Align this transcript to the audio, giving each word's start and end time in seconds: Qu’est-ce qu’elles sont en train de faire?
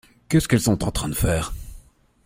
Qu’est-ce 0.29 0.47
qu’elles 0.47 0.61
sont 0.61 0.83
en 0.83 0.89
train 0.89 1.09
de 1.09 1.13
faire? 1.13 1.53